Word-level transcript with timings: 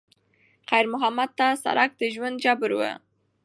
خیر 0.69 0.85
محمد 0.93 1.29
ته 1.37 1.47
سړک 1.63 1.89
د 1.97 2.01
ژوند 2.15 2.35
جبر 2.43 2.71
و. 2.77 2.81